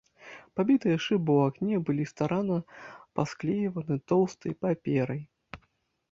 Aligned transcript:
Пабітыя 0.59 0.95
шыбы 1.07 1.33
ў 1.39 1.49
акне 1.49 1.75
былі 1.89 2.05
старанна 2.11 2.57
пасклейваны 3.19 3.97
тоўстай 4.13 4.53
паперай. 4.67 5.21